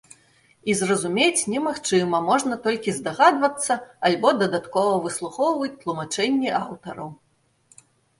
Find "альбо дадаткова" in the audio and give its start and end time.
4.09-4.93